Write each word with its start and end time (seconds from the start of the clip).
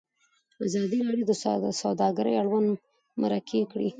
ازادي 0.67 0.99
راډیو 1.07 1.27
د 1.65 1.67
سوداګري 1.81 2.33
اړوند 2.41 2.69
مرکې 3.21 3.61
کړي. 3.71 3.89